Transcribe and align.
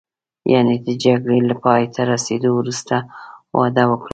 یعنې 0.53 0.75
د 0.87 0.89
جګړې 1.03 1.39
له 1.49 1.55
پایته 1.63 2.01
رسېدو 2.11 2.49
وروسته 2.59 2.95
واده 3.57 3.83
وکړم. 3.87 4.09